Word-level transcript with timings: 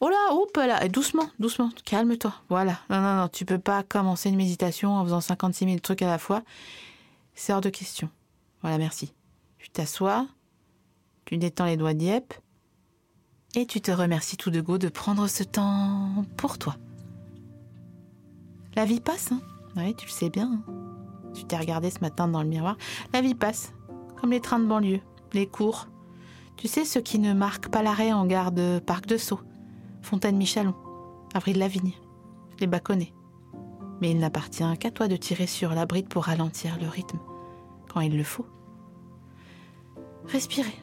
Oh 0.00 0.08
là, 0.08 0.32
hop 0.32 0.56
là, 0.56 0.84
Et 0.84 0.88
doucement, 0.88 1.28
doucement, 1.40 1.70
calme-toi. 1.84 2.32
Voilà. 2.48 2.78
Non, 2.88 3.00
non, 3.00 3.16
non, 3.16 3.28
tu 3.28 3.44
peux 3.44 3.58
pas 3.58 3.82
commencer 3.82 4.28
une 4.28 4.36
méditation 4.36 4.94
en 4.94 5.04
faisant 5.04 5.20
56 5.20 5.64
000 5.64 5.78
trucs 5.80 6.02
à 6.02 6.06
la 6.06 6.18
fois. 6.18 6.42
C'est 7.34 7.52
hors 7.52 7.60
de 7.60 7.70
question. 7.70 8.08
Voilà, 8.62 8.78
merci. 8.78 9.12
Tu 9.58 9.70
t'assois, 9.70 10.26
tu 11.24 11.36
détends 11.36 11.66
les 11.66 11.76
doigts 11.76 11.94
d'Yep, 11.94 12.32
et 13.56 13.66
tu 13.66 13.80
te 13.80 13.90
remercies 13.90 14.36
tout 14.36 14.50
de 14.50 14.60
go 14.60 14.78
de 14.78 14.88
prendre 14.88 15.26
ce 15.26 15.42
temps 15.42 16.24
pour 16.36 16.58
toi. 16.58 16.76
La 18.76 18.84
vie 18.84 19.00
passe, 19.00 19.32
hein 19.32 19.40
Oui, 19.76 19.94
tu 19.96 20.06
le 20.06 20.12
sais 20.12 20.30
bien. 20.30 20.60
Hein. 20.68 20.72
tu 21.34 21.44
t'es 21.44 21.56
regardé 21.56 21.90
ce 21.90 22.00
matin 22.00 22.28
dans 22.28 22.42
le 22.42 22.48
miroir. 22.48 22.76
La 23.12 23.20
vie 23.20 23.34
passe, 23.34 23.72
comme 24.20 24.30
les 24.30 24.40
trains 24.40 24.60
de 24.60 24.66
banlieue, 24.66 25.00
les 25.32 25.46
cours. 25.46 25.88
Tu 26.56 26.68
sais, 26.68 26.84
ceux 26.84 27.00
qui 27.00 27.18
ne 27.18 27.32
marquent 27.32 27.68
pas 27.68 27.82
l'arrêt 27.82 28.12
en 28.12 28.26
gare 28.26 28.52
de 28.52 28.80
Parc 28.84 29.06
de 29.06 29.16
Sceaux, 29.16 29.40
Fontaine-Michalon, 30.02 30.74
Avril-Lavigne, 31.34 31.94
les 32.60 32.66
bâconnets. 32.66 33.14
Mais 34.00 34.10
il 34.10 34.18
n'appartient 34.18 34.78
qu'à 34.78 34.90
toi 34.90 35.08
de 35.08 35.16
tirer 35.16 35.46
sur 35.46 35.74
la 35.74 35.86
bride 35.86 36.08
pour 36.08 36.24
ralentir 36.24 36.78
le 36.80 36.88
rythme 36.88 37.18
quand 37.88 38.00
il 38.00 38.16
le 38.16 38.24
faut. 38.24 38.46
Respirer, 40.26 40.74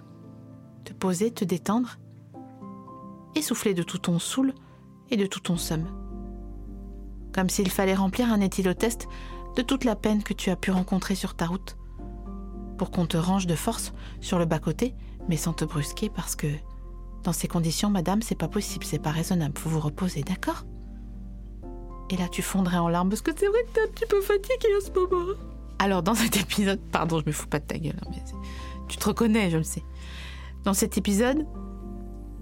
te 0.84 0.94
poser, 0.94 1.32
te 1.32 1.46
détendre, 1.46 1.98
et 3.36 3.42
souffler 3.42 3.74
de 3.74 3.84
tout 3.84 3.98
ton 3.98 4.18
saoul 4.18 4.54
et 5.12 5.18
de 5.18 5.26
tout 5.26 5.42
ton 5.42 5.58
somme. 5.58 5.88
Comme 7.34 7.50
s'il 7.50 7.70
fallait 7.70 7.96
remplir 7.96 8.32
un 8.32 8.40
éthylotest 8.40 9.08
de 9.56 9.62
toute 9.62 9.84
la 9.84 9.96
peine 9.96 10.24
que 10.24 10.34
tu 10.34 10.50
as 10.50 10.56
pu 10.56 10.72
rencontrer 10.72 11.16
sur 11.16 11.36
ta 11.36 11.46
route, 11.46 11.78
pour 12.78 12.92
qu'on 12.92 13.06
te 13.06 13.18
range 13.18 13.48
de 13.48 13.56
force 13.56 13.94
sur 14.20 14.40
le 14.40 14.46
bas-côté, 14.46 14.96
mais 15.30 15.38
sans 15.38 15.54
te 15.54 15.66
brusquer 15.66 16.10
parce 16.10 16.36
que 16.36 16.48
dans 17.26 17.34
ces 17.34 17.48
conditions, 17.48 17.90
madame, 17.90 18.22
c'est 18.22 18.36
pas 18.36 18.48
possible, 18.48 18.86
c'est 18.86 19.00
pas 19.00 19.12
raisonnable, 19.12 19.58
faut 19.58 19.70
vous 19.70 19.80
reposer, 19.80 20.22
d'accord? 20.22 20.64
Et 22.12 22.18
là, 22.18 22.28
tu 22.30 22.42
fondrais 22.42 22.78
en 22.78 22.88
larmes 22.88 23.10
parce 23.10 23.24
que 23.24 23.32
c'est 23.36 23.48
vrai 23.48 23.64
que 23.64 23.72
t'es 23.72 23.82
un 23.82 23.92
petit 23.92 24.06
peu 24.06 24.22
fatiguée 24.22 24.70
à 24.78 24.86
ce 24.86 24.92
moment. 24.92 25.34
Alors, 25.80 26.04
dans 26.04 26.14
cet 26.16 26.38
épisode, 26.38 26.80
pardon, 26.92 27.20
je 27.20 27.26
me 27.26 27.32
fous 27.32 27.48
pas 27.48 27.60
de 27.60 27.66
ta 27.66 27.78
gueule, 27.78 28.00
hein, 28.00 28.10
mais 28.12 28.24
tu 28.88 28.98
te 28.98 29.06
reconnais, 29.06 29.50
je 29.50 29.58
le 29.58 29.64
sais. 29.64 29.84
Dans 30.64 30.76
cet 30.76 30.98
épisode, 30.98 31.46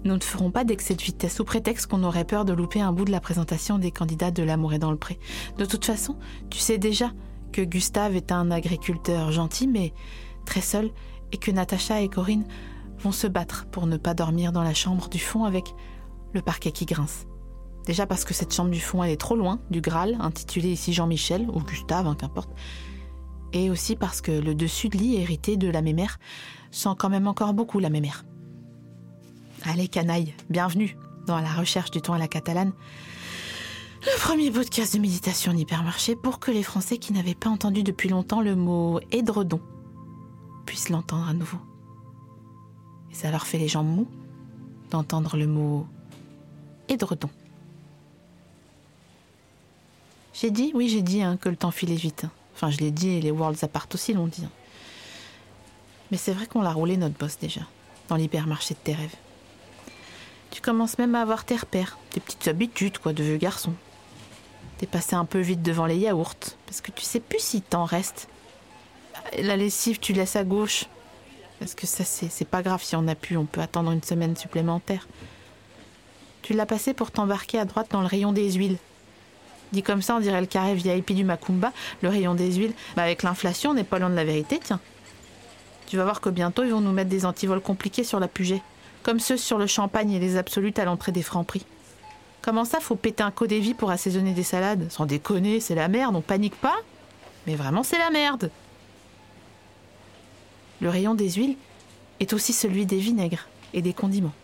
nous 0.04 0.14
ne 0.14 0.20
ferons 0.20 0.50
pas 0.50 0.64
d'excès 0.64 0.94
de 0.94 1.02
vitesse 1.02 1.36
sous 1.36 1.44
prétexte 1.44 1.86
qu'on 1.86 2.04
aurait 2.04 2.26
peur 2.26 2.44
de 2.44 2.52
louper 2.52 2.82
un 2.82 2.92
bout 2.92 3.06
de 3.06 3.10
la 3.10 3.20
présentation 3.20 3.78
des 3.78 3.90
candidats 3.90 4.30
de 4.30 4.42
l'amour 4.42 4.74
et 4.74 4.78
dans 4.78 4.90
le 4.90 4.98
pré. 4.98 5.18
De 5.56 5.64
toute 5.64 5.86
façon, 5.86 6.18
tu 6.50 6.58
sais 6.58 6.76
déjà 6.76 7.10
que 7.52 7.62
Gustave 7.62 8.16
est 8.16 8.32
un 8.32 8.50
agriculteur 8.50 9.32
gentil 9.32 9.66
mais 9.66 9.94
très 10.44 10.60
seul 10.60 10.90
et 11.32 11.38
que 11.38 11.50
Natacha 11.50 12.02
et 12.02 12.08
Corinne 12.10 12.44
vont 12.98 13.12
se 13.12 13.26
battre 13.26 13.66
pour 13.66 13.86
ne 13.86 13.96
pas 13.96 14.14
dormir 14.14 14.52
dans 14.52 14.62
la 14.62 14.74
chambre 14.74 15.08
du 15.08 15.18
fond 15.18 15.44
avec 15.44 15.74
le 16.32 16.42
parquet 16.42 16.72
qui 16.72 16.86
grince. 16.86 17.26
Déjà 17.86 18.06
parce 18.06 18.24
que 18.24 18.32
cette 18.34 18.54
chambre 18.54 18.70
du 18.70 18.80
fond, 18.80 19.02
elle 19.04 19.10
est 19.10 19.20
trop 19.20 19.36
loin 19.36 19.60
du 19.70 19.80
Graal, 19.80 20.16
intitulé 20.20 20.70
ici 20.70 20.92
Jean-Michel, 20.92 21.48
ou 21.52 21.60
Gustave, 21.60 22.06
hein, 22.06 22.16
qu'importe 22.18 22.50
et 23.54 23.70
aussi 23.70 23.96
parce 23.96 24.20
que 24.20 24.32
le 24.32 24.54
dessus 24.54 24.88
de 24.88 24.98
lit 24.98 25.16
hérité 25.16 25.56
de 25.56 25.70
la 25.70 25.80
mémère 25.80 26.18
sent 26.70 26.90
quand 26.98 27.08
même 27.08 27.28
encore 27.28 27.54
beaucoup 27.54 27.78
la 27.78 27.88
mémère. 27.88 28.24
Allez 29.62 29.88
canaille, 29.88 30.34
bienvenue 30.50 30.96
dans 31.26 31.38
la 31.38 31.52
recherche 31.52 31.90
du 31.90 32.02
ton 32.02 32.12
à 32.12 32.18
la 32.18 32.28
catalane. 32.28 32.72
Le 34.02 34.20
premier 34.20 34.50
podcast 34.50 34.94
de 34.94 35.00
méditation 35.00 35.52
en 35.52 35.56
hypermarché 35.56 36.16
pour 36.16 36.40
que 36.40 36.50
les 36.50 36.62
Français 36.62 36.98
qui 36.98 37.14
n'avaient 37.14 37.34
pas 37.34 37.48
entendu 37.48 37.82
depuis 37.82 38.10
longtemps 38.10 38.42
le 38.42 38.56
mot 38.56 39.00
édredon 39.12 39.60
puissent 40.66 40.90
l'entendre 40.90 41.28
à 41.28 41.32
nouveau. 41.32 41.58
Ça 43.14 43.30
leur 43.30 43.46
fait 43.46 43.58
les 43.58 43.68
jambes 43.68 43.86
mous 43.86 44.08
d'entendre 44.90 45.38
le 45.38 45.46
mot 45.46 45.86
édredon. 46.88 47.30
J'ai 50.34 50.50
dit, 50.50 50.72
oui 50.74 50.88
j'ai 50.88 51.00
dit 51.00 51.22
hein, 51.22 51.38
que 51.40 51.48
le 51.48 51.56
temps 51.56 51.70
filait 51.70 51.94
vite. 51.94 52.24
Hein. 52.24 52.30
Enfin, 52.54 52.70
je 52.70 52.78
l'ai 52.78 52.90
dit 52.90 53.10
et 53.10 53.20
les 53.20 53.30
Worlds 53.30 53.62
Apart 53.62 53.86
aussi 53.94 54.12
l'ont 54.12 54.26
dit. 54.26 54.46
Mais 56.10 56.16
c'est 56.16 56.32
vrai 56.32 56.46
qu'on 56.46 56.60
l'a 56.60 56.72
roulé 56.72 56.96
notre 56.96 57.16
boss 57.16 57.38
déjà, 57.38 57.62
dans 58.08 58.16
l'hypermarché 58.16 58.74
de 58.74 58.80
tes 58.80 58.94
rêves. 58.94 59.14
Tu 60.50 60.60
commences 60.60 60.98
même 60.98 61.14
à 61.14 61.22
avoir 61.22 61.44
tes 61.44 61.56
repères, 61.56 61.98
tes 62.10 62.20
petites 62.20 62.46
habitudes, 62.48 62.98
quoi, 62.98 63.12
de 63.12 63.22
vieux 63.22 63.38
garçon. 63.38 63.72
T'es 64.78 64.86
passé 64.86 65.16
un 65.16 65.24
peu 65.24 65.40
vite 65.40 65.62
devant 65.62 65.86
les 65.86 65.96
yaourts, 65.96 66.34
parce 66.66 66.80
que 66.80 66.90
tu 66.90 67.04
sais 67.04 67.20
plus 67.20 67.40
si 67.40 67.62
t'en 67.62 67.84
reste. 67.84 68.28
La 69.40 69.56
lessive, 69.56 69.98
tu 69.98 70.12
laisses 70.12 70.36
à 70.36 70.44
gauche. 70.44 70.86
Parce 71.64 71.74
que 71.74 71.86
ça, 71.86 72.04
c'est 72.04 72.46
pas 72.46 72.60
grave 72.60 72.82
si 72.84 72.94
on 72.94 73.08
a 73.08 73.14
pu, 73.14 73.38
on 73.38 73.46
peut 73.46 73.62
attendre 73.62 73.90
une 73.90 74.02
semaine 74.02 74.36
supplémentaire. 74.36 75.08
Tu 76.42 76.52
l'as 76.52 76.66
passé 76.66 76.92
pour 76.92 77.10
t'embarquer 77.10 77.58
à 77.58 77.64
droite 77.64 77.86
dans 77.90 78.02
le 78.02 78.06
rayon 78.06 78.32
des 78.32 78.52
huiles. 78.52 78.76
Dit 79.72 79.82
comme 79.82 80.02
ça, 80.02 80.14
on 80.14 80.20
dirait 80.20 80.42
le 80.42 80.46
carré 80.46 80.74
VIP 80.74 81.14
du 81.14 81.24
Macumba, 81.24 81.72
le 82.02 82.10
rayon 82.10 82.34
des 82.34 82.52
huiles. 82.52 82.74
Bah 82.96 83.04
avec 83.04 83.22
l'inflation, 83.22 83.70
on 83.70 83.74
n'est 83.74 83.82
pas 83.82 83.98
loin 83.98 84.10
de 84.10 84.14
la 84.14 84.26
vérité, 84.26 84.60
tiens. 84.62 84.78
Tu 85.86 85.96
vas 85.96 86.04
voir 86.04 86.20
que 86.20 86.28
bientôt, 86.28 86.64
ils 86.64 86.70
vont 86.70 86.82
nous 86.82 86.92
mettre 86.92 87.08
des 87.08 87.24
antivols 87.24 87.62
compliqués 87.62 88.04
sur 88.04 88.20
la 88.20 88.28
Puget, 88.28 88.60
comme 89.02 89.18
ceux 89.18 89.38
sur 89.38 89.56
le 89.56 89.66
champagne 89.66 90.12
et 90.12 90.20
les 90.20 90.36
absolutes 90.36 90.78
à 90.78 90.84
l'entrée 90.84 91.12
des 91.12 91.22
francs 91.22 91.46
prix. 91.46 91.64
Comment 92.42 92.66
ça, 92.66 92.78
faut 92.78 92.94
péter 92.94 93.22
un 93.22 93.30
codévi 93.30 93.72
pour 93.72 93.90
assaisonner 93.90 94.34
des 94.34 94.42
salades? 94.42 94.86
Sans 94.90 95.06
déconner, 95.06 95.60
c'est 95.60 95.74
la 95.74 95.88
merde, 95.88 96.14
on 96.14 96.20
panique 96.20 96.56
pas? 96.56 96.76
Mais 97.46 97.54
vraiment, 97.54 97.82
c'est 97.82 97.98
la 97.98 98.10
merde 98.10 98.50
Le 100.80 100.88
rayon 100.88 101.14
des 101.14 101.30
huiles 101.32 101.56
est 102.20 102.32
aussi 102.32 102.52
celui 102.52 102.86
des 102.86 102.98
vinaigres 102.98 103.48
et 103.72 103.82
des 103.82 103.92
condiments. 103.92 104.34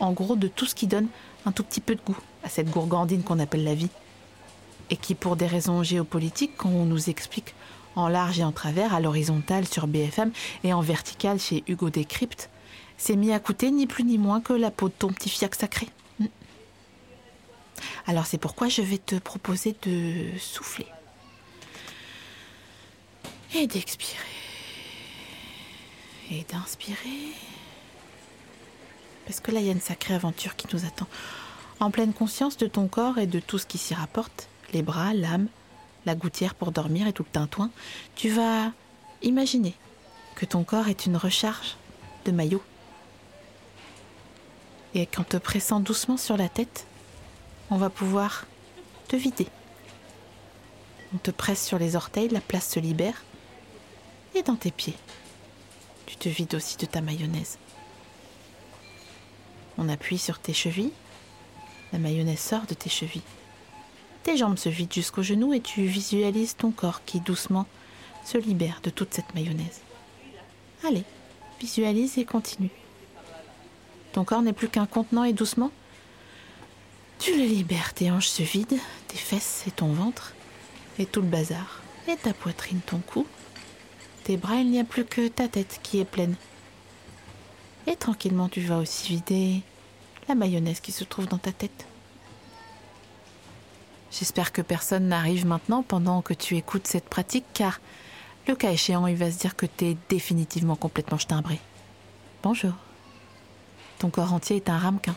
En 0.00 0.12
gros, 0.12 0.36
de 0.36 0.48
tout 0.48 0.66
ce 0.66 0.74
qui 0.74 0.86
donne 0.86 1.08
un 1.46 1.52
tout 1.52 1.64
petit 1.64 1.80
peu 1.80 1.94
de 1.94 2.00
goût 2.00 2.18
à 2.44 2.48
cette 2.48 2.70
gourgandine 2.70 3.22
qu'on 3.22 3.38
appelle 3.38 3.64
la 3.64 3.74
vie 3.74 3.90
et 4.90 4.96
qui, 4.96 5.14
pour 5.14 5.36
des 5.36 5.46
raisons 5.46 5.82
géopolitiques, 5.82 6.56
qu'on 6.56 6.84
nous 6.84 7.10
explique 7.10 7.54
en 7.96 8.08
large 8.08 8.38
et 8.38 8.44
en 8.44 8.52
travers, 8.52 8.94
à 8.94 9.00
l'horizontale 9.00 9.66
sur 9.66 9.86
BFM 9.86 10.30
et 10.64 10.72
en 10.72 10.80
verticale 10.80 11.40
chez 11.40 11.64
Hugo 11.66 11.90
Décrypte, 11.90 12.48
s'est 12.96 13.16
mis 13.16 13.32
à 13.32 13.40
coûter 13.40 13.70
ni 13.70 13.86
plus 13.86 14.04
ni 14.04 14.18
moins 14.18 14.40
que 14.40 14.52
la 14.52 14.70
peau 14.70 14.88
de 14.88 14.94
ton 14.94 15.08
petit 15.08 15.28
fiac 15.28 15.54
sacré. 15.54 15.88
Hmm. 16.20 16.26
Alors 18.06 18.26
c'est 18.26 18.38
pourquoi 18.38 18.68
je 18.68 18.82
vais 18.82 18.98
te 18.98 19.16
proposer 19.16 19.74
de 19.82 20.38
souffler 20.38 20.86
et 23.54 23.66
d'expirer 23.66 24.18
et 26.30 26.44
d'inspirer. 26.50 27.32
Parce 29.26 29.40
que 29.40 29.50
là, 29.50 29.60
il 29.60 29.66
y 29.66 29.68
a 29.68 29.72
une 29.72 29.80
sacrée 29.80 30.14
aventure 30.14 30.56
qui 30.56 30.66
nous 30.74 30.84
attend. 30.84 31.06
En 31.80 31.90
pleine 31.90 32.12
conscience 32.12 32.56
de 32.56 32.66
ton 32.66 32.88
corps 32.88 33.18
et 33.18 33.26
de 33.26 33.40
tout 33.40 33.58
ce 33.58 33.66
qui 33.66 33.78
s'y 33.78 33.94
rapporte, 33.94 34.48
les 34.72 34.82
bras, 34.82 35.14
l'âme, 35.14 35.48
la 36.06 36.14
gouttière 36.14 36.54
pour 36.54 36.72
dormir 36.72 37.06
et 37.06 37.12
tout 37.12 37.24
le 37.24 37.30
tintouin, 37.30 37.70
tu 38.16 38.30
vas 38.30 38.72
imaginer 39.22 39.74
que 40.34 40.46
ton 40.46 40.64
corps 40.64 40.88
est 40.88 41.06
une 41.06 41.16
recharge 41.16 41.76
de 42.24 42.32
maillot. 42.32 42.62
Et 44.94 45.06
qu'en 45.06 45.24
te 45.24 45.36
pressant 45.36 45.80
doucement 45.80 46.16
sur 46.16 46.36
la 46.36 46.48
tête, 46.48 46.86
on 47.70 47.76
va 47.76 47.90
pouvoir 47.90 48.46
te 49.08 49.16
vider. 49.16 49.46
On 51.14 51.18
te 51.18 51.30
presse 51.30 51.64
sur 51.64 51.78
les 51.78 51.96
orteils, 51.96 52.28
la 52.28 52.40
place 52.40 52.68
se 52.70 52.80
libère. 52.80 53.22
Et 54.34 54.42
dans 54.42 54.56
tes 54.56 54.70
pieds, 54.70 54.96
tu 56.08 56.16
te 56.16 56.28
vides 56.30 56.54
aussi 56.54 56.78
de 56.78 56.86
ta 56.86 57.02
mayonnaise. 57.02 57.58
On 59.76 59.90
appuie 59.90 60.16
sur 60.16 60.38
tes 60.38 60.54
chevilles, 60.54 60.92
la 61.92 61.98
mayonnaise 61.98 62.40
sort 62.40 62.64
de 62.66 62.72
tes 62.72 62.88
chevilles. 62.88 63.20
Tes 64.22 64.38
jambes 64.38 64.56
se 64.56 64.70
vident 64.70 64.94
jusqu'aux 64.94 65.22
genoux 65.22 65.52
et 65.52 65.60
tu 65.60 65.84
visualises 65.84 66.56
ton 66.56 66.70
corps 66.70 67.04
qui 67.04 67.20
doucement 67.20 67.66
se 68.24 68.38
libère 68.38 68.80
de 68.82 68.88
toute 68.88 69.12
cette 69.12 69.34
mayonnaise. 69.34 69.82
Allez, 70.86 71.04
visualise 71.60 72.16
et 72.16 72.24
continue. 72.24 72.70
Ton 74.12 74.24
corps 74.24 74.42
n'est 74.42 74.54
plus 74.54 74.68
qu'un 74.68 74.86
contenant 74.86 75.24
et 75.24 75.34
doucement, 75.34 75.70
tu 77.18 77.36
le 77.36 77.44
libères, 77.44 77.92
tes 77.92 78.10
hanches 78.10 78.28
se 78.28 78.42
vident, 78.42 78.78
tes 79.08 79.18
fesses 79.18 79.64
et 79.66 79.72
ton 79.72 79.88
ventre, 79.88 80.34
et 80.98 81.04
tout 81.04 81.20
le 81.20 81.26
bazar, 81.26 81.82
et 82.06 82.16
ta 82.16 82.32
poitrine, 82.32 82.80
ton 82.80 82.98
cou. 82.98 83.26
Tes 84.28 84.36
bras, 84.36 84.56
il 84.56 84.70
n'y 84.70 84.78
a 84.78 84.84
plus 84.84 85.06
que 85.06 85.26
ta 85.26 85.48
tête 85.48 85.80
qui 85.82 86.00
est 86.00 86.04
pleine. 86.04 86.34
Et 87.86 87.96
tranquillement, 87.96 88.50
tu 88.50 88.60
vas 88.60 88.76
aussi 88.76 89.08
vider 89.08 89.62
la 90.28 90.34
mayonnaise 90.34 90.80
qui 90.80 90.92
se 90.92 91.02
trouve 91.04 91.26
dans 91.26 91.38
ta 91.38 91.50
tête. 91.50 91.86
J'espère 94.12 94.52
que 94.52 94.60
personne 94.60 95.08
n'arrive 95.08 95.46
maintenant 95.46 95.82
pendant 95.82 96.20
que 96.20 96.34
tu 96.34 96.58
écoutes 96.58 96.86
cette 96.86 97.08
pratique, 97.08 97.46
car 97.54 97.80
le 98.46 98.54
cas 98.54 98.70
échéant, 98.70 99.06
il 99.06 99.16
va 99.16 99.30
se 99.30 99.38
dire 99.38 99.56
que 99.56 99.64
tu 99.64 99.86
es 99.86 99.96
définitivement 100.10 100.76
complètement 100.76 101.16
ch'timbré. 101.16 101.58
Bonjour. 102.42 102.74
Ton 103.98 104.10
corps 104.10 104.34
entier 104.34 104.56
est 104.56 104.68
un 104.68 104.76
ramequin, 104.76 105.16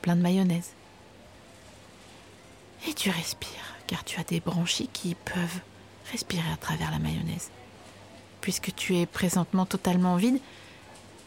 plein 0.00 0.16
de 0.16 0.22
mayonnaise. 0.22 0.70
Et 2.88 2.94
tu 2.94 3.10
respires, 3.10 3.76
car 3.86 4.04
tu 4.04 4.18
as 4.18 4.24
des 4.24 4.40
branchies 4.40 4.88
qui 4.90 5.16
peuvent 5.16 5.60
respirer 6.10 6.50
à 6.50 6.56
travers 6.56 6.90
la 6.90 6.98
mayonnaise. 6.98 7.50
Puisque 8.42 8.74
tu 8.74 8.98
es 8.98 9.06
présentement 9.06 9.64
totalement 9.64 10.16
vide 10.16 10.38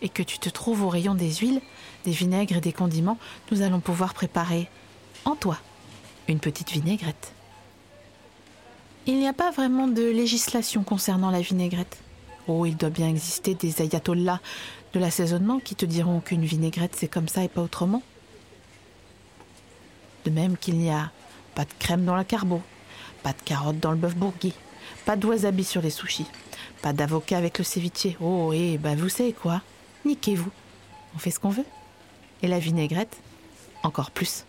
et 0.04 0.10
que 0.10 0.22
tu 0.22 0.38
te 0.38 0.50
trouves 0.50 0.84
au 0.84 0.90
rayon 0.90 1.16
des 1.16 1.34
huiles, 1.36 1.62
des 2.04 2.12
vinaigres 2.12 2.58
et 2.58 2.62
des 2.62 2.74
condiments, 2.74 3.18
nous 3.52 3.64
allons 3.64 3.80
pouvoir 3.80 4.14
préparer 4.14 4.70
en 5.24 5.36
toi 5.36 5.58
une 6.28 6.40
petite 6.40 6.72
vinaigrette. 6.72 7.34
Il 9.08 9.18
n'y 9.18 9.28
a 9.28 9.34
pas 9.34 9.52
vraiment 9.52 9.88
de 9.88 10.04
législation 10.04 10.84
concernant 10.84 11.32
la 11.32 11.42
vinaigrette. 11.42 11.98
Oh, 12.48 12.66
il 12.66 12.76
doit 12.76 12.90
bien 12.90 13.10
exister 13.10 13.56
des 13.56 13.82
ayatollahs 13.82 14.40
de 14.94 15.00
l'assaisonnement 15.00 15.60
qui 15.60 15.76
te 15.76 15.86
diront 15.86 16.20
qu'une 16.20 16.46
vinaigrette 16.46 16.96
c'est 16.96 17.08
comme 17.08 17.28
ça 17.28 17.44
et 17.44 17.48
pas 17.48 17.62
autrement. 17.62 18.04
De 20.26 20.32
même 20.32 20.58
qu'il 20.58 20.78
n'y 20.78 20.90
a 20.90 21.12
pas 21.54 21.66
de 21.66 21.74
crème 21.80 22.04
dans 22.04 22.16
la 22.16 22.24
carbo, 22.24 22.62
pas 23.24 23.32
de 23.32 23.42
carottes 23.46 23.80
dans 23.80 23.92
le 23.92 23.98
bœuf 23.98 24.16
bourgui, 24.16 24.54
pas 25.06 25.16
de 25.16 25.26
wasabi 25.28 25.64
sur 25.64 25.82
les 25.82 25.90
sushis, 25.90 26.28
pas 26.82 26.94
d'avocat 26.94 27.38
avec 27.38 27.58
le 27.58 27.64
ceviche. 27.64 28.16
Oh, 28.20 28.52
et 28.54 28.78
bah 28.78 28.96
vous 28.96 29.10
savez 29.10 29.34
quoi? 29.34 29.62
Niquez-vous. 30.06 30.52
On 31.16 31.20
fait 31.20 31.32
ce 31.32 31.40
qu'on 31.40 31.50
veut. 31.50 31.66
Et 32.42 32.48
la 32.48 32.60
vinaigrette, 32.60 33.18
encore 33.84 34.12
plus. 34.12 34.46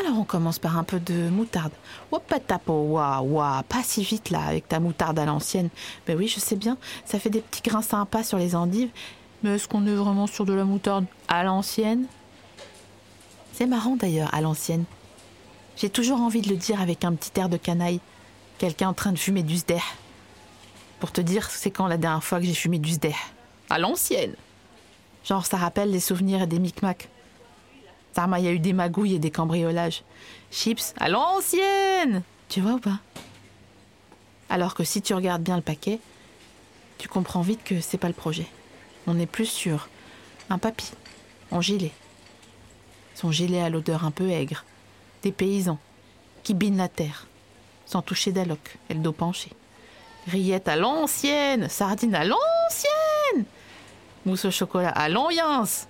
Alors 0.00 0.18
on 0.18 0.24
commence 0.24 0.58
par 0.58 0.76
un 0.76 0.84
peu 0.84 1.00
de 1.00 1.30
moutarde. 1.30 1.72
Wopatapo, 2.12 2.72
wa 2.72 3.22
wa, 3.22 3.64
pas 3.68 3.82
si 3.82 4.02
vite 4.02 4.28
là 4.28 4.42
avec 4.44 4.68
ta 4.68 4.80
moutarde 4.80 5.18
à 5.18 5.24
l'ancienne. 5.24 5.70
Ben 6.06 6.16
oui, 6.18 6.28
je 6.28 6.40
sais 6.40 6.56
bien, 6.56 6.76
ça 7.06 7.18
fait 7.18 7.30
des 7.30 7.40
petits 7.40 7.62
grains 7.62 7.82
sympas 7.82 8.22
sur 8.22 8.36
les 8.36 8.54
endives. 8.54 8.90
Mais 9.42 9.54
est-ce 9.54 9.68
qu'on 9.68 9.86
est 9.86 9.94
vraiment 9.94 10.26
sur 10.26 10.44
de 10.44 10.52
la 10.52 10.64
moutarde 10.64 11.06
à 11.28 11.42
l'ancienne? 11.44 12.06
C'est 13.54 13.66
marrant 13.66 13.96
d'ailleurs, 13.96 14.32
à 14.34 14.40
l'ancienne. 14.40 14.84
J'ai 15.78 15.90
toujours 15.90 16.20
envie 16.20 16.42
de 16.42 16.50
le 16.50 16.56
dire 16.56 16.80
avec 16.80 17.04
un 17.04 17.14
petit 17.14 17.38
air 17.38 17.48
de 17.48 17.56
canaille. 17.56 18.00
Quelqu'un 18.58 18.88
en 18.88 18.94
train 18.94 19.12
de 19.12 19.18
fumer 19.18 19.42
du 19.42 19.56
sder. 19.56 19.80
Pour 21.00 21.12
te 21.12 21.20
dire, 21.20 21.48
c'est 21.48 21.70
quand 21.70 21.86
la 21.86 21.96
dernière 21.96 22.24
fois 22.24 22.40
que 22.40 22.46
j'ai 22.46 22.54
fumé 22.54 22.78
du 22.78 22.90
sder 22.90 23.14
À 23.70 23.78
l'ancienne. 23.78 24.34
Genre, 25.24 25.46
ça 25.46 25.56
rappelle 25.56 25.92
des 25.92 26.00
souvenirs 26.00 26.42
et 26.42 26.46
des 26.46 26.58
micmacs 26.58 27.08
il 28.38 28.44
y 28.44 28.48
a 28.48 28.52
eu 28.52 28.58
des 28.58 28.72
magouilles 28.72 29.14
et 29.14 29.18
des 29.18 29.30
cambriolages. 29.30 30.02
Chips 30.50 30.94
à 30.98 31.08
l'ancienne 31.08 32.22
Tu 32.48 32.60
vois 32.60 32.72
ou 32.72 32.78
pas? 32.78 32.98
Alors 34.50 34.74
que 34.74 34.84
si 34.84 35.02
tu 35.02 35.14
regardes 35.14 35.42
bien 35.42 35.56
le 35.56 35.62
paquet, 35.62 36.00
tu 36.96 37.06
comprends 37.06 37.42
vite 37.42 37.62
que 37.64 37.80
c'est 37.80 37.98
pas 37.98 38.08
le 38.08 38.14
projet. 38.14 38.46
On 39.06 39.18
est 39.18 39.26
plus 39.26 39.46
sur 39.46 39.88
un 40.50 40.58
papy, 40.58 40.90
en 41.50 41.60
gilet. 41.60 41.92
Son 43.14 43.30
gilet 43.30 43.60
à 43.60 43.68
l'odeur 43.68 44.04
un 44.04 44.10
peu 44.10 44.30
aigre. 44.30 44.64
Paysans 45.32 45.78
qui 46.42 46.54
binent 46.54 46.76
la 46.76 46.88
terre, 46.88 47.26
sans 47.86 48.02
toucher 48.02 48.32
d'alloc 48.32 48.78
et 48.88 48.94
le 48.94 49.00
dos 49.00 49.12
penché. 49.12 49.50
Rillettes 50.26 50.68
à 50.68 50.76
l'ancienne, 50.76 51.68
sardines 51.68 52.14
à 52.14 52.24
l'ancienne, 52.24 53.44
mousse 54.26 54.44
au 54.44 54.50
chocolat 54.50 54.90
à 54.90 55.08
l'oyance, 55.08 55.86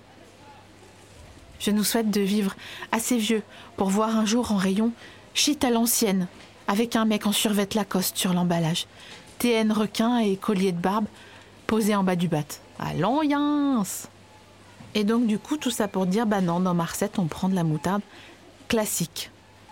je 1.59 1.71
nous 1.71 1.83
souhaite 1.83 2.09
de 2.09 2.21
vivre 2.21 2.55
assez 2.91 3.17
vieux 3.17 3.43
pour 3.75 3.89
voir 3.89 4.17
un 4.17 4.25
jour 4.25 4.51
en 4.51 4.55
rayon 4.55 4.91
shit 5.33 5.63
à 5.63 5.69
l'ancienne, 5.69 6.27
avec 6.67 6.95
un 6.95 7.05
mec 7.05 7.27
en 7.27 7.31
survêt 7.31 7.67
Lacoste 7.75 8.17
sur 8.17 8.33
l'emballage, 8.33 8.87
TN 9.39 9.71
requin 9.71 10.19
et 10.19 10.37
collier 10.37 10.71
de 10.71 10.79
barbe 10.79 11.05
posé 11.67 11.95
en 11.95 12.03
bas 12.03 12.15
du 12.15 12.27
bat. 12.27 12.43
Allons, 12.79 13.21
yins 13.23 13.83
Et 14.95 15.03
donc, 15.03 15.27
du 15.27 15.37
coup, 15.37 15.57
tout 15.57 15.69
ça 15.69 15.87
pour 15.87 16.05
dire 16.05 16.25
bah 16.25 16.41
non, 16.41 16.61
dans 16.61 16.73
Marcette, 16.73 17.19
on 17.19 17.25
prend 17.25 17.49
de 17.49 17.55
la 17.55 17.63
moutarde 17.63 18.01
classique, 18.69 19.31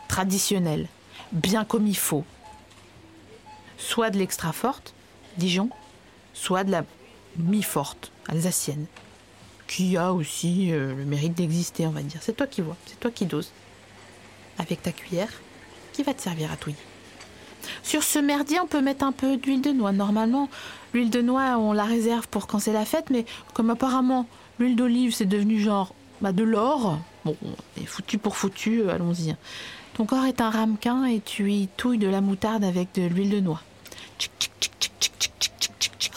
traditionnelle, 0.10 0.88
bien 1.32 1.64
comme 1.64 1.88
il 1.88 1.98
faut. 1.98 2.26
Soit 3.78 4.10
de 4.10 4.18
l'extra 4.18 4.52
forte, 4.52 4.94
Dijon, 5.38 5.70
soit 6.34 6.66
de 6.66 6.72
la 6.72 6.84
mi-forte, 7.38 8.12
alsacienne 8.28 8.88
qui 9.68 9.98
a 9.98 10.14
aussi 10.14 10.72
euh, 10.72 10.96
le 10.96 11.06
mérite 11.06 11.36
d'exister, 11.36 11.86
on 11.86 11.92
va 11.92 12.02
dire. 12.02 12.22
C'est 12.24 12.36
toi 12.36 12.48
qui 12.48 12.62
vois, 12.62 12.78
c'est 12.86 13.00
toi 13.00 13.12
qui 13.12 13.26
doses. 13.26 13.52
Avec 14.58 14.82
ta 14.82 14.92
cuillère, 14.92 15.30
qui 15.94 16.04
va 16.04 16.14
te 16.14 16.22
servir 16.22 16.52
à 16.52 16.56
touiller. 16.56 16.78
Sur 17.84 18.02
ce 18.02 18.18
merdier, 18.18 18.60
on 18.60 18.68
peut 18.68 18.82
mettre 18.82 19.04
un 19.04 19.12
peu 19.12 19.38
d'huile 19.38 19.62
de 19.62 19.72
noix. 19.72 19.92
Normalement, 19.92 20.50
l'huile 20.94 21.10
de 21.10 21.22
noix, 21.22 21.58
on 21.58 21.74
la 21.74 21.84
réserve 21.84 22.28
pour 22.30 22.48
quand 22.48 22.60
c'est 22.60 22.74
la 22.74 22.86
fête, 22.86 23.10
mais 23.10 23.26
comme 23.54 23.70
apparemment 23.70 24.26
l'huile 24.58 24.76
d'olive, 24.76 25.14
c'est 25.14 25.26
devenu 25.26 25.60
genre 25.60 25.94
bah, 26.22 26.32
de 26.32 26.44
l'or, 26.44 27.00
bon, 27.26 27.36
est 27.80 27.86
foutu 27.86 28.18
pour 28.18 28.36
foutu, 28.36 28.82
euh, 28.82 28.94
allons-y. 28.94 29.36
Ton 29.94 30.06
corps 30.06 30.26
est 30.26 30.42
un 30.42 30.50
ramequin 30.50 31.06
et 31.06 31.22
tu 31.22 31.52
y 31.52 31.68
touilles 31.68 31.98
de 31.98 32.08
la 32.08 32.22
moutarde 32.22 32.64
avec 32.64 32.94
de 32.96 33.04
l'huile 33.04 33.30
de 33.30 33.40
noix. 33.40 33.62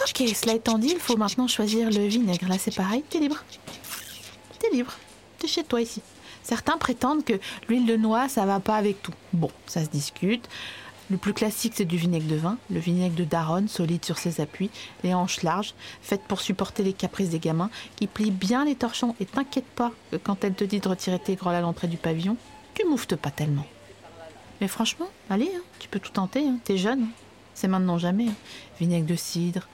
Ok, 0.01 0.27
cela 0.35 0.53
étant 0.53 0.77
dit, 0.77 0.91
il 0.91 0.99
faut 0.99 1.17
maintenant 1.17 1.47
choisir 1.47 1.89
le 1.89 2.05
vinaigre. 2.05 2.47
Là, 2.47 2.57
c'est 2.57 2.75
pareil, 2.75 3.03
t'es 3.09 3.19
libre. 3.19 3.43
T'es 4.59 4.69
libre. 4.71 4.93
T'es 5.39 5.47
chez 5.47 5.63
toi 5.63 5.81
ici. 5.81 6.01
Certains 6.43 6.77
prétendent 6.77 7.23
que 7.23 7.39
l'huile 7.69 7.85
de 7.85 7.95
noix, 7.95 8.27
ça 8.27 8.45
va 8.45 8.59
pas 8.59 8.75
avec 8.75 9.01
tout. 9.01 9.13
Bon, 9.33 9.51
ça 9.67 9.83
se 9.83 9.89
discute. 9.89 10.47
Le 11.11 11.17
plus 11.17 11.33
classique, 11.33 11.73
c'est 11.75 11.83
du 11.83 11.97
vinaigre 11.97 12.29
de 12.29 12.37
vin, 12.37 12.57
le 12.69 12.79
vinaigre 12.79 13.15
de 13.15 13.25
Daronne, 13.25 13.67
solide 13.67 14.05
sur 14.05 14.17
ses 14.17 14.39
appuis, 14.39 14.69
les 15.03 15.13
hanches 15.13 15.43
larges, 15.43 15.73
faites 16.01 16.23
pour 16.23 16.39
supporter 16.39 16.83
les 16.83 16.93
caprices 16.93 17.31
des 17.31 17.39
gamins, 17.39 17.69
qui 17.97 18.07
plient 18.07 18.31
bien 18.31 18.63
les 18.63 18.75
torchons. 18.75 19.13
Et 19.19 19.25
t'inquiète 19.25 19.65
pas 19.65 19.91
quand 20.23 20.45
elle 20.45 20.53
te 20.53 20.63
dit 20.63 20.79
de 20.79 20.87
retirer 20.87 21.19
tes 21.19 21.35
grolles 21.35 21.55
à 21.55 21.59
l'entrée 21.59 21.89
du 21.89 21.97
pavillon, 21.97 22.37
tu 22.75 22.87
mouftes 22.87 23.17
pas 23.17 23.29
tellement. 23.29 23.65
Mais 24.61 24.69
franchement, 24.69 25.07
allez, 25.29 25.51
hein, 25.53 25.59
tu 25.79 25.89
peux 25.89 25.99
tout 25.99 26.13
tenter, 26.13 26.47
hein, 26.47 26.59
t'es 26.63 26.77
jeune. 26.77 27.01
Hein. 27.01 27.11
C'est 27.55 27.67
maintenant 27.67 27.97
jamais. 27.97 28.29
Vinaigre 28.79 29.05
de 29.05 29.15
cidre, 29.15 29.67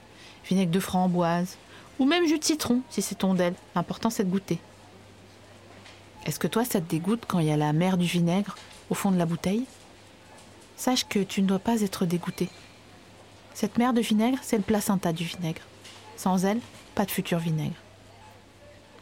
vinaigre 0.44 0.72
de 0.72 0.80
framboise, 0.80 1.56
ou 2.00 2.04
même 2.04 2.26
jus 2.26 2.40
de 2.40 2.44
citron 2.44 2.80
si 2.90 3.00
c'est 3.00 3.14
ton 3.14 3.34
d'elle. 3.34 3.54
L'important 3.76 4.10
c'est 4.10 4.24
de 4.24 4.30
goûter. 4.30 4.58
Est-ce 6.26 6.40
que 6.40 6.48
toi 6.48 6.64
ça 6.64 6.80
te 6.80 6.90
dégoûte 6.90 7.26
quand 7.28 7.38
il 7.38 7.46
y 7.46 7.52
a 7.52 7.56
la 7.56 7.72
mer 7.72 7.96
du 7.96 8.06
vinaigre 8.06 8.56
au 8.90 8.94
fond 8.94 9.12
de 9.12 9.18
la 9.18 9.24
bouteille? 9.24 9.66
Sache 10.78 11.08
que 11.08 11.18
tu 11.18 11.42
ne 11.42 11.48
dois 11.48 11.58
pas 11.58 11.82
être 11.82 12.06
dégoûté. 12.06 12.48
Cette 13.52 13.78
mer 13.78 13.92
de 13.92 14.00
vinaigre, 14.00 14.38
c'est 14.42 14.56
le 14.56 14.62
placenta 14.62 15.12
du 15.12 15.24
vinaigre. 15.24 15.62
Sans 16.16 16.44
elle, 16.44 16.60
pas 16.94 17.04
de 17.04 17.10
futur 17.10 17.40
vinaigre. 17.40 17.74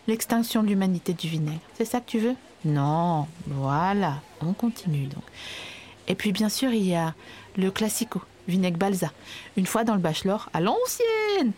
L'extinction 0.06 0.62
de 0.62 0.68
l'humanité 0.68 1.12
du 1.12 1.28
vinaigre. 1.28 1.60
C'est 1.76 1.84
ça 1.84 2.00
que 2.00 2.08
tu 2.08 2.18
veux? 2.18 2.34
Non, 2.64 3.28
voilà, 3.46 4.22
on 4.40 4.54
continue 4.54 5.06
donc. 5.06 5.22
Et 6.08 6.14
puis 6.14 6.32
bien 6.32 6.48
sûr, 6.48 6.72
il 6.72 6.86
y 6.86 6.94
a 6.94 7.14
le 7.58 7.70
classico, 7.70 8.22
vinaigre 8.48 8.78
balsa. 8.78 9.12
Une 9.58 9.66
fois 9.66 9.84
dans 9.84 9.94
le 9.94 10.00
bachelor, 10.00 10.48
à 10.54 10.60
l'ancienne 10.60 11.52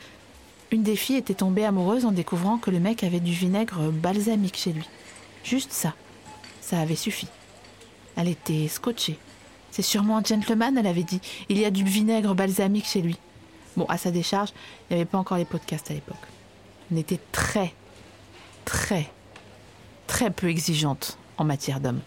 Une 0.73 0.83
des 0.83 0.97
filles 0.97 1.19
était 1.19 1.35
tombée 1.35 1.65
amoureuse 1.65 2.05
en 2.05 2.13
découvrant 2.13 2.59
que 2.59 2.73
le 2.73 2.81
mec 2.81 3.05
avait 3.05 3.21
du 3.21 3.33
vinaigre 3.33 3.93
balsamique 3.93 4.57
chez 4.57 4.73
lui. 4.73 4.89
Juste 5.45 5.71
ça. 5.71 5.95
Ça 6.61 6.81
avait 6.81 6.97
suffi. 6.97 7.29
Elle 8.17 8.29
était 8.29 8.67
scotchée. 8.67 9.17
C'est 9.71 9.83
sûrement 9.83 10.19
un 10.19 10.25
gentleman, 10.25 10.77
elle 10.77 10.87
avait 10.87 11.03
dit. 11.03 11.21
Il 11.49 11.59
y 11.59 11.65
a 11.65 11.71
du 11.71 11.85
vinaigre 11.85 12.35
balsamique 12.35 12.87
chez 12.87 13.03
lui. 13.03 13.17
Bon, 13.77 13.85
à 13.87 13.99
sa 13.99 14.11
décharge, 14.11 14.51
il 14.91 14.95
n'y 14.95 15.03
avait 15.03 15.11
pas 15.11 15.19
encore 15.19 15.39
les 15.39 15.45
podcasts 15.45 15.91
à 15.91 15.95
l'époque. 15.95 16.17
On 16.93 16.97
était 16.97 17.21
très, 17.33 17.75
très, 18.65 19.11
très 20.07 20.31
peu 20.31 20.49
exigeante 20.49 21.19
en 21.37 21.45
matière 21.45 21.81
d'hommes. 21.81 22.01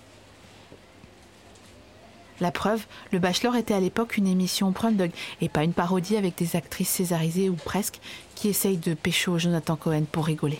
La 2.42 2.52
preuve, 2.52 2.86
Le 3.12 3.20
Bachelor 3.20 3.56
était 3.56 3.76
à 3.76 3.80
l'époque 3.80 4.18
une 4.18 4.26
émission 4.26 4.72
Dog 4.72 5.12
et 5.42 5.48
pas 5.48 5.64
une 5.64 5.74
parodie 5.74 6.18
avec 6.18 6.36
des 6.36 6.56
actrices 6.56 6.90
césarisées 6.90 7.50
ou 7.50 7.56
presque 7.56 8.00
qui 8.34 8.50
essayent 8.50 8.78
de 8.78 8.96
pécho 8.96 9.38
Jonathan 9.38 9.76
Cohen 9.76 10.06
pour 10.12 10.26
rigoler. 10.26 10.60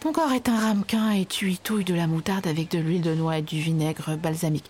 Ton 0.00 0.12
corps 0.12 0.32
est 0.32 0.48
un 0.48 0.58
ramequin 0.58 1.10
et 1.10 1.26
tu 1.26 1.50
y 1.50 1.58
touilles 1.58 1.84
de 1.84 1.92
la 1.92 2.06
moutarde 2.06 2.46
avec 2.46 2.70
de 2.70 2.78
l'huile 2.78 3.02
de 3.02 3.14
noix 3.14 3.36
et 3.36 3.42
du 3.42 3.60
vinaigre 3.60 4.16
balsamique. 4.16 4.64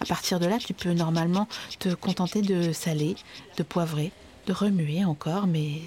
À 0.00 0.04
partir 0.04 0.38
de 0.38 0.44
là, 0.44 0.58
tu 0.58 0.74
peux 0.74 0.92
normalement 0.92 1.48
te 1.78 1.94
contenter 1.94 2.42
de 2.42 2.72
saler, 2.72 3.16
de 3.56 3.62
poivrer, 3.62 4.12
de 4.46 4.52
remuer 4.52 5.06
encore, 5.06 5.46
mais 5.46 5.80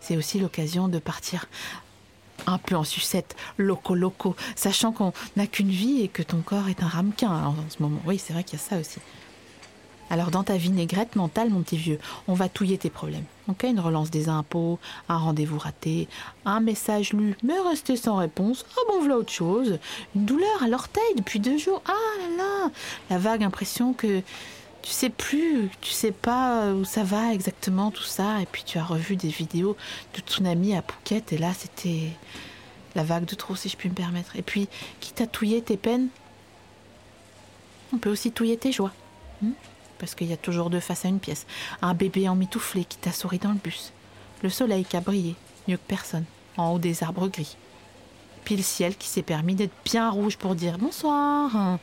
c'est 0.00 0.18
aussi 0.18 0.38
l'occasion 0.38 0.88
de 0.88 0.98
partir 0.98 1.46
un 2.46 2.58
peu 2.58 2.76
en 2.76 2.84
sucette, 2.84 3.34
loco 3.56 3.94
loco, 3.94 4.36
sachant 4.56 4.92
qu'on 4.92 5.14
n'a 5.36 5.46
qu'une 5.46 5.70
vie 5.70 6.02
et 6.02 6.08
que 6.08 6.22
ton 6.22 6.42
corps 6.42 6.68
est 6.68 6.82
un 6.82 6.88
ramequin 6.88 7.30
en 7.30 7.56
ce 7.70 7.82
moment. 7.82 8.02
Oui, 8.04 8.18
c'est 8.18 8.34
vrai 8.34 8.44
qu'il 8.44 8.58
y 8.58 8.62
a 8.62 8.64
ça 8.64 8.76
aussi. 8.76 8.98
Alors 10.14 10.30
dans 10.30 10.44
ta 10.44 10.56
vinaigrette 10.56 11.16
mentale, 11.16 11.50
mon 11.50 11.62
petit 11.62 11.76
vieux, 11.76 11.98
on 12.28 12.34
va 12.34 12.48
touiller 12.48 12.78
tes 12.78 12.88
problèmes. 12.88 13.24
Ok, 13.48 13.64
une 13.64 13.80
relance 13.80 14.12
des 14.12 14.28
impôts, 14.28 14.78
un 15.08 15.16
rendez-vous 15.16 15.58
raté, 15.58 16.06
un 16.44 16.60
message 16.60 17.12
lu 17.12 17.36
mais 17.42 17.58
resté 17.58 17.96
sans 17.96 18.14
réponse. 18.14 18.64
Ah 18.76 18.80
bon, 18.86 19.00
voilà 19.00 19.18
autre 19.18 19.32
chose. 19.32 19.80
Une 20.14 20.24
douleur 20.24 20.62
à 20.62 20.68
l'orteil 20.68 21.02
depuis 21.16 21.40
deux 21.40 21.58
jours. 21.58 21.82
Ah 21.88 22.20
là 22.20 22.36
là, 22.36 22.70
la 23.10 23.18
vague 23.18 23.42
impression 23.42 23.92
que 23.92 24.22
tu 24.82 24.92
sais 24.92 25.10
plus, 25.10 25.68
tu 25.80 25.90
sais 25.90 26.12
pas 26.12 26.70
où 26.70 26.84
ça 26.84 27.02
va 27.02 27.32
exactement 27.32 27.90
tout 27.90 28.04
ça. 28.04 28.40
Et 28.40 28.46
puis 28.46 28.62
tu 28.64 28.78
as 28.78 28.84
revu 28.84 29.16
des 29.16 29.30
vidéos 29.30 29.76
de 30.14 30.20
tsunami 30.20 30.76
à 30.76 30.82
Phuket 30.82 31.32
et 31.32 31.38
là 31.38 31.50
c'était 31.58 32.10
la 32.94 33.02
vague 33.02 33.24
de 33.24 33.34
trop 33.34 33.56
si 33.56 33.68
je 33.68 33.76
puis 33.76 33.88
me 33.88 33.96
permettre. 33.96 34.36
Et 34.36 34.42
puis, 34.42 34.68
quitte 35.00 35.20
à 35.20 35.26
touiller 35.26 35.60
tes 35.60 35.76
peines, 35.76 36.06
on 37.92 37.98
peut 37.98 38.10
aussi 38.10 38.30
touiller 38.30 38.56
tes 38.56 38.70
joies. 38.70 38.92
Hmm? 39.42 39.50
Parce 39.98 40.14
qu'il 40.14 40.28
y 40.28 40.32
a 40.32 40.36
toujours 40.36 40.70
deux 40.70 40.80
faces 40.80 41.04
à 41.04 41.08
une 41.08 41.20
pièce. 41.20 41.46
Un 41.82 41.94
bébé 41.94 42.28
en 42.28 42.34
mitouflé 42.34 42.84
qui 42.84 42.98
t'a 42.98 43.12
souri 43.12 43.38
dans 43.38 43.52
le 43.52 43.58
bus. 43.62 43.92
Le 44.42 44.50
soleil 44.50 44.84
qui 44.84 44.96
a 44.96 45.00
brillé, 45.00 45.36
mieux 45.68 45.76
que 45.76 45.88
personne, 45.88 46.24
en 46.56 46.72
haut 46.72 46.78
des 46.78 47.02
arbres 47.02 47.28
gris. 47.28 47.56
Puis 48.44 48.56
le 48.56 48.62
ciel 48.62 48.96
qui 48.96 49.08
s'est 49.08 49.22
permis 49.22 49.54
d'être 49.54 49.74
bien 49.84 50.10
rouge 50.10 50.36
pour 50.36 50.54
dire 50.54 50.78
bonsoir. 50.78 51.78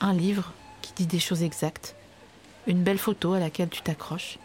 Un 0.00 0.12
livre 0.14 0.52
qui 0.80 0.92
dit 0.94 1.06
des 1.06 1.18
choses 1.18 1.42
exactes. 1.42 1.94
Une 2.66 2.82
belle 2.82 2.98
photo 2.98 3.34
à 3.34 3.40
laquelle 3.40 3.68
tu 3.68 3.82
t'accroches. 3.82 4.38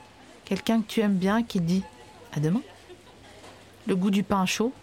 Quelqu'un 0.44 0.82
que 0.82 0.88
tu 0.88 1.00
aimes 1.00 1.16
bien 1.16 1.44
qui 1.44 1.62
dit 1.62 1.84
à 2.34 2.40
demain. 2.40 2.62
Le 3.88 3.96
goût 3.96 4.12
du 4.12 4.24
pain 4.24 4.46
chaud. 4.46 4.74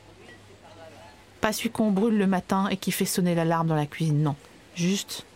Pas 1.42 1.52
celui 1.52 1.70
qu'on 1.70 1.90
brûle 1.90 2.16
le 2.16 2.26
matin 2.26 2.68
et 2.68 2.76
qui 2.78 2.92
fait 2.92 3.04
sonner 3.04 3.34
l'alarme 3.34 3.68
dans 3.68 3.74
la 3.74 3.86
cuisine, 3.86 4.22
non. 4.22 4.36
Juste, 4.74 5.26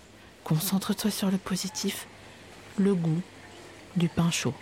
concentre-toi 0.44 1.10
sur 1.10 1.30
le 1.30 1.36
positif 1.36 2.06
le 2.80 2.94
goût 2.94 3.20
du 3.96 4.08
pain 4.08 4.30
chaud 4.30 4.54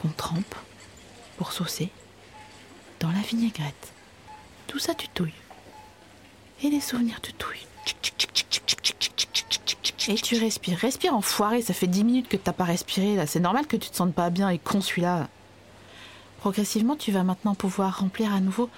qu'on 0.00 0.08
trempe 0.08 0.54
pour 1.36 1.52
saucer 1.52 1.88
dans 3.00 3.10
la 3.10 3.20
vinaigrette. 3.20 3.92
Tout 4.66 4.78
ça, 4.78 4.94
tu 4.94 5.08
touilles. 5.08 5.32
Et 6.62 6.70
les 6.70 6.80
souvenirs, 6.80 7.20
tu 7.20 7.32
touilles. 7.32 7.66
Et 10.08 10.14
tu 10.14 10.38
respires. 10.38 10.78
Respire 10.78 11.14
enfoiré, 11.14 11.62
ça 11.62 11.74
fait 11.74 11.86
10 11.86 12.04
minutes 12.04 12.28
que 12.28 12.36
tu 12.36 12.42
n'as 12.46 12.52
pas 12.52 12.64
respiré 12.64 13.16
là. 13.16 13.26
C'est 13.26 13.40
normal 13.40 13.66
que 13.66 13.76
tu 13.76 13.88
te 13.90 13.96
sentes 13.96 14.14
pas 14.14 14.30
bien 14.30 14.50
et 14.50 14.58
con 14.58 14.80
celui-là. 14.80 15.28
Progressivement, 16.38 16.96
tu 16.96 17.12
vas 17.12 17.24
maintenant 17.24 17.54
pouvoir 17.54 18.00
remplir 18.00 18.32
à 18.32 18.40
nouveau 18.40 18.70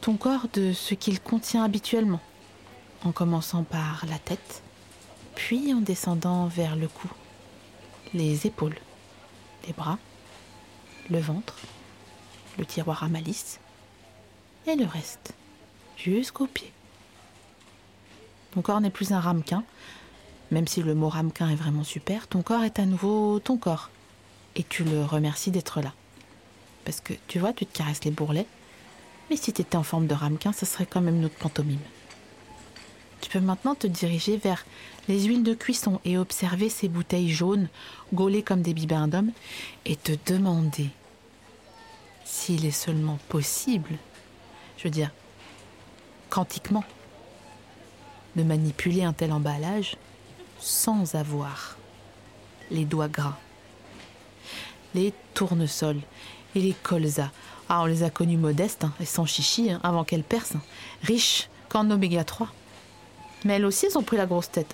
ton 0.00 0.16
corps 0.16 0.46
de 0.52 0.72
ce 0.72 0.94
qu'il 0.94 1.20
contient 1.20 1.64
habituellement. 1.64 2.20
En 3.04 3.12
commençant 3.12 3.62
par 3.62 4.04
la 4.08 4.18
tête, 4.18 4.62
puis 5.34 5.72
en 5.72 5.80
descendant 5.80 6.46
vers 6.48 6.76
le 6.76 6.86
cou, 6.86 7.08
les 8.14 8.46
épaules, 8.46 8.76
les 9.66 9.72
bras, 9.72 9.98
le 11.10 11.18
ventre, 11.18 11.56
le 12.58 12.66
tiroir 12.66 13.04
à 13.04 13.08
malice 13.08 13.60
et 14.66 14.74
le 14.74 14.86
reste, 14.86 15.34
jusqu'aux 15.96 16.46
pieds. 16.46 16.72
Ton 18.52 18.62
corps 18.62 18.80
n'est 18.80 18.90
plus 18.90 19.12
un 19.12 19.20
ramequin, 19.20 19.64
même 20.50 20.66
si 20.66 20.82
le 20.82 20.94
mot 20.94 21.08
ramequin 21.08 21.48
est 21.50 21.56
vraiment 21.56 21.84
super, 21.84 22.26
ton 22.26 22.42
corps 22.42 22.64
est 22.64 22.78
à 22.78 22.86
nouveau 22.86 23.38
ton 23.38 23.56
corps. 23.56 23.90
Et 24.56 24.64
tu 24.64 24.82
le 24.82 25.04
remercies 25.04 25.52
d'être 25.52 25.80
là. 25.80 25.92
Parce 26.84 27.00
que 27.00 27.14
tu 27.28 27.38
vois, 27.38 27.52
tu 27.52 27.66
te 27.66 27.76
caresses 27.76 28.04
les 28.04 28.10
bourrelets, 28.10 28.46
mais 29.28 29.36
si 29.36 29.52
tu 29.52 29.60
étais 29.60 29.76
en 29.76 29.84
forme 29.84 30.08
de 30.08 30.14
ramequin, 30.14 30.52
ce 30.52 30.66
serait 30.66 30.86
quand 30.86 31.00
même 31.00 31.20
notre 31.20 31.36
pantomime. 31.36 31.78
Tu 33.20 33.30
peux 33.30 33.40
maintenant 33.40 33.74
te 33.74 33.86
diriger 33.86 34.36
vers 34.36 34.64
les 35.08 35.24
huiles 35.24 35.42
de 35.42 35.54
cuisson 35.54 36.00
et 36.04 36.16
observer 36.16 36.68
ces 36.68 36.88
bouteilles 36.88 37.30
jaunes, 37.30 37.68
gaulées 38.12 38.42
comme 38.42 38.62
des 38.62 38.74
bibendums, 38.74 39.32
et 39.84 39.96
te 39.96 40.12
demander 40.26 40.90
s'il 42.24 42.64
est 42.64 42.70
seulement 42.70 43.18
possible, 43.28 43.98
je 44.76 44.84
veux 44.84 44.90
dire, 44.90 45.10
quantiquement, 46.28 46.84
de 48.36 48.42
manipuler 48.42 49.02
un 49.02 49.12
tel 49.12 49.32
emballage 49.32 49.96
sans 50.60 51.14
avoir 51.14 51.76
les 52.70 52.84
doigts 52.84 53.08
gras. 53.08 53.36
Les 54.94 55.12
tournesols 55.34 56.00
et 56.54 56.60
les 56.60 56.74
colzas. 56.82 57.30
Ah, 57.68 57.82
on 57.82 57.86
les 57.86 58.02
a 58.02 58.10
connus 58.10 58.36
modestes 58.36 58.84
hein, 58.84 58.92
et 59.00 59.04
sans 59.04 59.26
chichi 59.26 59.70
hein, 59.70 59.80
avant 59.82 60.04
qu'elles 60.04 60.24
percent, 60.24 60.56
hein. 60.56 60.62
riches 61.02 61.48
qu'en 61.68 61.90
oméga 61.90 62.24
3. 62.24 62.52
Mais 63.44 63.54
elles 63.54 63.64
aussi, 63.64 63.86
elles 63.86 63.98
ont 63.98 64.02
pris 64.02 64.16
la 64.16 64.26
grosse 64.26 64.50
tête. 64.50 64.72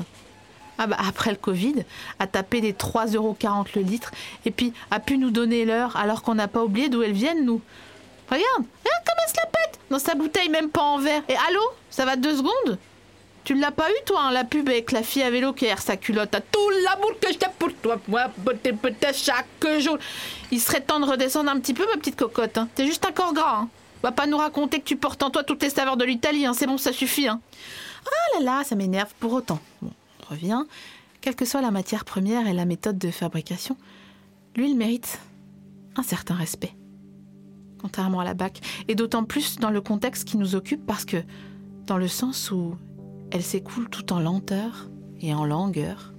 Ah 0.79 0.87
bah 0.87 0.97
après 0.99 1.31
le 1.31 1.37
Covid, 1.37 1.85
a 2.19 2.27
tapé 2.27 2.61
des 2.61 2.75
3,40€ 2.75 3.69
le 3.77 3.83
litre 3.83 4.11
et 4.45 4.51
puis 4.51 4.75
a 4.91 5.01
pu 5.01 5.17
nous 5.17 5.31
donner 5.31 5.65
l'heure 5.65 5.97
alors 5.97 6.23
qu'on 6.23 6.35
n'a 6.35 6.49
pas 6.49 6.63
oublié 6.63 6.89
d'où 6.91 7.03
elles 7.03 7.13
viennent, 7.13 7.47
nous. 7.47 7.63
Regarde, 8.29 8.45
regarde 8.57 9.05
comme 9.07 9.17
elle 9.25 9.31
se 9.31 9.37
la 9.37 9.47
pète 9.47 9.81
Dans 9.89 9.99
sa 9.99 10.15
bouteille, 10.15 10.49
même 10.49 10.69
pas 10.71 10.83
en 10.83 10.99
verre. 10.99 11.23
Et 11.29 11.37
allô 11.49 11.63
Ça 11.91 12.05
va 12.05 12.17
deux 12.17 12.37
secondes? 12.37 12.79
Tu 13.45 13.55
l'as 13.55 13.71
pas 13.71 13.89
eu, 13.91 13.95
toi, 14.05 14.23
hein, 14.25 14.33
la 14.33 14.43
pub 14.43 14.69
avec 14.69 14.91
la 14.91 15.05
fille 15.05 15.23
à 15.23 15.31
vélo 15.31 15.53
qui 15.53 15.67
erre 15.67 15.81
sa 15.81 15.97
culotte 15.97 16.35
à 16.35 16.41
tout 16.41 16.69
l'amour 16.85 17.13
que 17.21 17.33
je 17.33 17.39
pour 17.61 17.73
toi, 17.75 17.97
moi, 18.09 18.23
peut-être 18.45 19.17
chaque 19.17 19.79
jour. 19.79 19.99
Il 20.51 20.61
serait 20.61 20.81
temps 20.81 20.99
de 20.99 21.05
redescendre 21.05 21.51
un 21.51 21.61
petit 21.61 21.73
peu, 21.73 21.87
ma 21.87 21.97
petite 21.97 22.17
cocotte. 22.17 22.59
Hein. 22.59 22.69
T'es 22.75 22.87
juste 22.87 23.07
un 23.07 23.13
corps 23.13 23.33
gras. 23.33 23.61
Hein. 23.61 23.69
Va 24.03 24.11
pas 24.11 24.27
nous 24.27 24.37
raconter 24.37 24.81
que 24.81 24.85
tu 24.85 24.97
portes 24.97 25.23
en 25.23 25.31
toi 25.31 25.45
toutes 25.45 25.63
les 25.63 25.71
saveurs 25.71 25.97
de 25.97 26.05
l'Italie. 26.05 26.45
Hein. 26.45 26.55
C'est 26.55 26.67
bon, 26.67 26.77
ça 26.77 26.93
suffit. 26.93 27.29
Hein. 27.29 27.41
Ah 28.07 28.39
là 28.39 28.45
là, 28.45 28.65
ça 28.65 28.77
m'énerve 28.77 29.13
pour 29.21 29.33
autant. 29.33 29.61
Bon, 29.83 29.91
on 30.23 30.31
revient. 30.31 30.65
Quelle 31.21 31.37
que 31.37 31.45
soit 31.45 31.61
la 31.61 31.71
matière 31.71 32.05
première 32.05 32.47
et 32.47 32.53
la 32.53 32.65
méthode 32.65 32.99
de 32.99 33.11
fabrication, 33.11 33.77
l'huile 34.55 34.77
mérite 34.77 35.21
un 35.97 36.03
certain 36.03 36.35
respect. 36.35 36.77
Contrairement 37.81 38.21
à 38.21 38.25
la 38.25 38.35
bac, 38.35 38.61
et 38.89 38.95
d'autant 38.95 39.25
plus 39.25 39.57
dans 39.57 39.71
le 39.71 39.81
contexte 39.81 40.25
qui 40.25 40.37
nous 40.37 40.55
occupe 40.55 40.87
parce 40.87 41.05
que, 41.05 41.19
dans 41.87 41.99
le 41.99 42.09
sens 42.09 42.51
où 42.51 42.77
elle 43.31 43.43
s'écoule 43.43 43.89
tout 43.89 44.13
en 44.13 44.21
lenteur 44.21 44.89
et 45.21 45.35
en 45.35 45.45
langueur, 45.45 46.13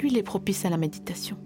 l'huile 0.00 0.16
est 0.16 0.22
propice 0.22 0.64
à 0.64 0.70
la 0.70 0.76
méditation. 0.76 1.36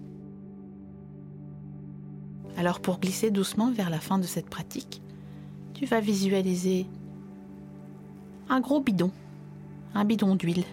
Alors 2.57 2.79
pour 2.79 2.99
glisser 2.99 3.31
doucement 3.31 3.71
vers 3.71 3.89
la 3.89 3.99
fin 3.99 4.19
de 4.19 4.25
cette 4.25 4.49
pratique, 4.49 5.01
tu 5.73 5.85
vas 5.85 5.99
visualiser 5.99 6.85
un 8.51 8.59
gros 8.59 8.81
bidon, 8.81 9.11
un 9.95 10.03
bidon 10.03 10.35
d'huile, 10.35 10.65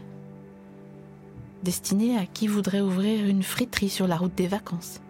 destiné 1.63 2.19
à 2.19 2.27
qui 2.27 2.49
voudrait 2.49 2.81
ouvrir 2.81 3.25
une 3.25 3.45
friterie 3.45 3.89
sur 3.89 4.09
la 4.09 4.17
route 4.17 4.35
des 4.35 4.49
vacances. 4.49 5.01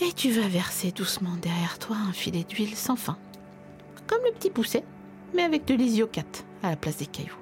Et 0.00 0.12
tu 0.12 0.30
vas 0.30 0.46
verser 0.46 0.92
doucement 0.92 1.34
derrière 1.42 1.80
toi 1.80 1.96
un 1.96 2.12
filet 2.12 2.44
d'huile 2.44 2.76
sans 2.76 2.94
fin, 2.94 3.18
comme 4.06 4.22
le 4.24 4.32
petit 4.32 4.50
pousset, 4.50 4.84
mais 5.34 5.42
avec 5.42 5.64
de 5.64 5.74
l'isiocate 5.74 6.44
à 6.62 6.70
la 6.70 6.76
place 6.76 6.98
des 6.98 7.06
cailloux. 7.06 7.34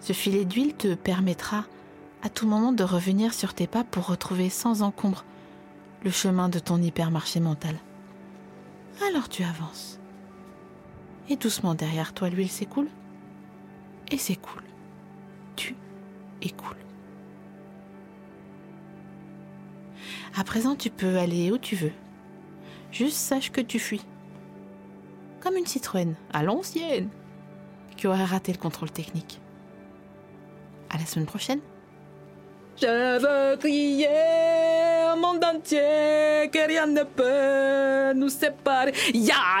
Ce 0.00 0.12
filet 0.12 0.44
d'huile 0.44 0.74
te 0.74 0.94
permettra 0.94 1.64
à 2.22 2.28
tout 2.28 2.46
moment 2.46 2.72
de 2.72 2.84
revenir 2.84 3.32
sur 3.32 3.54
tes 3.54 3.66
pas 3.66 3.82
pour 3.82 4.08
retrouver 4.08 4.50
sans 4.50 4.82
encombre 4.82 5.24
le 6.04 6.10
chemin 6.10 6.50
de 6.50 6.58
ton 6.58 6.82
hypermarché 6.82 7.40
mental. 7.40 7.76
Alors 9.08 9.30
tu 9.30 9.42
avances 9.42 9.97
et 11.28 11.36
doucement 11.36 11.74
derrière 11.74 12.12
toi 12.12 12.28
l'huile 12.28 12.50
s'écoule 12.50 12.88
et 14.10 14.18
s'écoule. 14.18 14.62
Tu 15.56 15.74
écoules. 16.42 16.76
À 20.36 20.44
présent, 20.44 20.76
tu 20.76 20.90
peux 20.90 21.16
aller 21.16 21.50
où 21.50 21.58
tu 21.58 21.74
veux. 21.76 21.92
Juste 22.92 23.16
sache 23.16 23.50
que 23.50 23.60
tu 23.60 23.78
fuis. 23.78 24.04
Comme 25.40 25.56
une 25.56 25.66
Citroën 25.66 26.14
à 26.32 26.42
l'ancienne 26.42 27.08
qui 27.96 28.06
aurait 28.06 28.24
raté 28.24 28.52
le 28.52 28.58
contrôle 28.58 28.90
technique. 28.90 29.40
À 30.90 30.98
la 30.98 31.06
semaine 31.06 31.26
prochaine. 31.26 31.60
Je 32.80 33.18
veux 33.18 33.56
crier 33.56 34.08
au 35.12 35.16
monde 35.16 35.44
entier 35.44 36.48
que 36.52 36.66
rien 36.66 36.86
ne 36.86 37.02
peut 37.02 38.18
nous 38.18 38.28
séparer. 38.28 38.92
Ya, 39.12 39.60